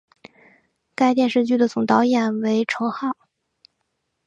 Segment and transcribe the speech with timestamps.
[0.95, 3.15] 该电视剧的总导演为成浩。